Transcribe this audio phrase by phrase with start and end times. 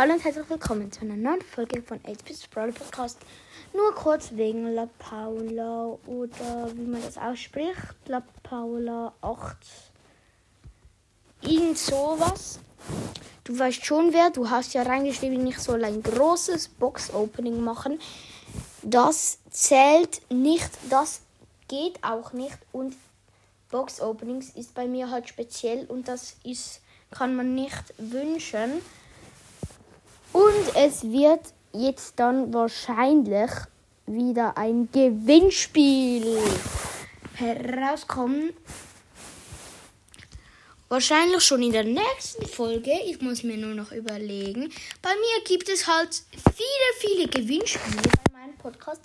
[0.00, 3.18] Hallo und herzlich willkommen zu einer neuen Folge von 8-Bits Brawl Podcast.
[3.74, 7.76] Nur kurz wegen La Paula oder wie man das ausspricht.
[8.06, 9.58] La Paula 8.
[11.42, 12.60] Irgend sowas.
[13.44, 14.30] Du weißt schon wer.
[14.30, 18.00] Du hast ja reingeschrieben, ich soll ein großes Box-Opening machen.
[18.80, 20.70] Das zählt nicht.
[20.88, 21.20] Das
[21.68, 22.56] geht auch nicht.
[22.72, 22.96] Und
[23.70, 26.80] Box-Openings ist bei mir halt speziell und das ist,
[27.10, 28.80] kann man nicht wünschen.
[30.32, 33.50] Und es wird jetzt dann wahrscheinlich
[34.06, 36.38] wieder ein Gewinnspiel
[37.34, 38.52] herauskommen.
[40.88, 42.90] Wahrscheinlich schon in der nächsten Folge.
[43.06, 44.72] Ich muss mir nur noch überlegen.
[45.00, 49.00] Bei mir gibt es halt viele, viele Gewinnspiele bei meinem Podcast.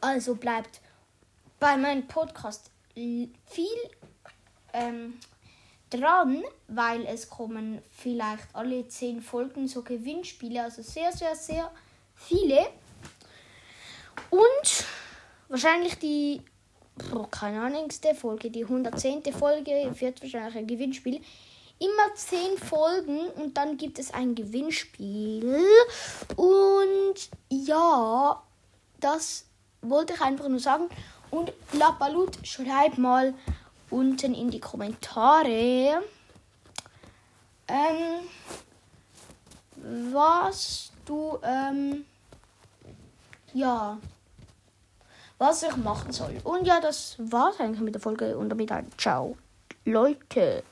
[0.00, 0.80] Also bleibt
[1.60, 3.66] bei meinem Podcast viel
[4.72, 5.14] ähm,
[5.90, 11.70] dran, weil es kommen vielleicht alle zehn Folgen so Gewinnspiele, also sehr, sehr, sehr
[12.14, 12.66] viele.
[14.30, 14.84] Und
[15.48, 16.42] wahrscheinlich die,
[17.14, 19.22] oh, keine Ahnung, Folge, die 110.
[19.32, 21.20] Folge wird wahrscheinlich ein Gewinnspiel.
[21.78, 25.62] Immer zehn Folgen und dann gibt es ein Gewinnspiel.
[26.36, 27.14] Und
[27.50, 28.42] ja,
[28.98, 29.44] das
[29.82, 30.88] wollte ich einfach nur sagen.
[31.30, 33.34] Und Lapalut, schreib mal
[33.90, 36.02] unten in die Kommentare,
[37.68, 38.20] ähm,
[40.12, 42.04] was du, ähm,
[43.54, 43.98] ja,
[45.38, 46.40] was ich machen soll.
[46.44, 49.36] Und ja, das war's eigentlich mit der Folge und damit ein Ciao,
[49.84, 50.62] Leute.